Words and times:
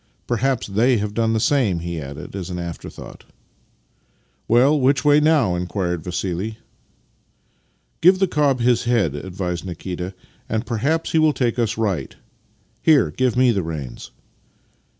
Perhaps 0.25 0.65
they 0.65 0.97
have 0.97 1.13
done 1.13 1.33
the 1.33 1.39
same," 1.39 1.77
he 1.81 2.01
added, 2.01 2.35
as 2.35 2.49
an 2.49 2.57
afterthought." 2.57 3.23
Well, 4.47 4.79
which 4.79 5.05
way 5.05 5.19
now?" 5.19 5.53
inquired 5.55 6.03
Vassili. 6.03 6.51
^„" 6.53 6.55
Give 8.01 8.17
the 8.17 8.25
cob 8.27 8.61
his 8.61 8.85
head," 8.85 9.13
advised 9.13 9.63
Nikita," 9.63 10.15
and 10.49 10.63
H. 10.63 10.67
perhaps 10.67 11.11
he 11.11 11.19
will 11.19 11.33
take 11.33 11.59
us 11.59 11.77
right. 11.77 12.15
Here, 12.81 13.11
give 13.11 13.37
me 13.37 13.51
the 13.51 13.61
reins." 13.61 14.09